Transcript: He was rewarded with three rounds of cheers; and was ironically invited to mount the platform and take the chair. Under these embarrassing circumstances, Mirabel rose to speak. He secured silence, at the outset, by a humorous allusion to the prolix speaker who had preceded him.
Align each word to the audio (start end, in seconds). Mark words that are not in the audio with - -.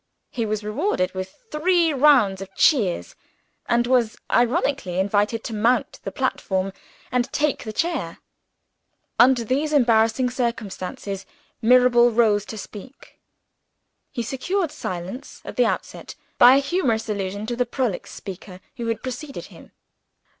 He 0.31 0.47
was 0.47 0.63
rewarded 0.63 1.13
with 1.13 1.43
three 1.51 1.93
rounds 1.93 2.41
of 2.41 2.51
cheers; 2.55 3.13
and 3.67 3.85
was 3.85 4.17
ironically 4.31 4.97
invited 4.99 5.43
to 5.43 5.53
mount 5.53 5.99
the 6.01 6.11
platform 6.11 6.73
and 7.11 7.31
take 7.31 7.63
the 7.63 7.71
chair. 7.71 8.17
Under 9.19 9.43
these 9.43 9.71
embarrassing 9.71 10.31
circumstances, 10.31 11.27
Mirabel 11.61 12.09
rose 12.09 12.45
to 12.45 12.57
speak. 12.57 13.19
He 14.11 14.23
secured 14.23 14.71
silence, 14.71 15.39
at 15.45 15.55
the 15.55 15.67
outset, 15.67 16.15
by 16.39 16.55
a 16.55 16.59
humorous 16.61 17.07
allusion 17.07 17.45
to 17.45 17.55
the 17.55 17.67
prolix 17.67 18.09
speaker 18.11 18.59
who 18.77 18.87
had 18.87 19.03
preceded 19.03 19.45
him. 19.53 19.71